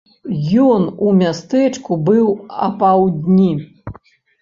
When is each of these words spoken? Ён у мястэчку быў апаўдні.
Ён 0.67 0.81
у 1.09 1.13
мястэчку 1.19 2.01
быў 2.09 2.35
апаўдні. 2.71 3.51